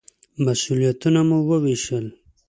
مسوولیتونه 0.43 1.21
مو 1.29 1.37
ووېشل. 1.47 2.05